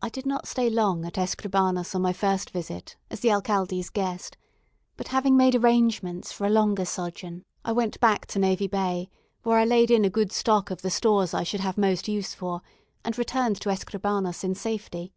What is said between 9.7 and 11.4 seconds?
in a good stock of the stores